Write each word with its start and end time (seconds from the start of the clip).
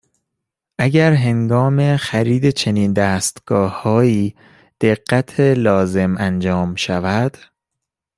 اگر 0.77 1.13
هنگام 1.13 1.97
خرید 1.97 2.49
چنین 2.49 2.93
دستگاههایی، 2.93 4.35
دقّت 4.81 5.39
لازم 5.39 6.17
انجام 6.17 6.75
شود 6.75 7.37